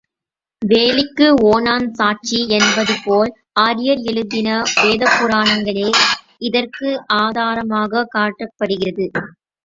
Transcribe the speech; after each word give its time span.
வேலிக்கு 0.61 1.25
ஓணான் 1.47 1.89
சாட்சி 1.91 2.47
என்பதுபோல் 2.49 3.29
ஆரியர் 3.59 4.01
எழுதின 4.03 4.47
வேத 4.75 5.03
புராணங்களே 5.17 5.85
இதற்கு 6.41 6.87
ஆதாரமாகக் 7.17 8.11
காட்டப்படுகிறது. 8.15 9.07